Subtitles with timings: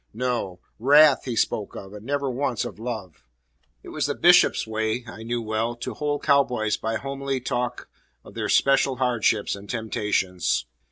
[0.15, 3.23] No; wrath he spoke of, and never once of love.
[3.83, 7.87] It was the bishop's way, I knew well, to hold cow boys by homely talk
[8.25, 10.65] of their special hardships and temptations.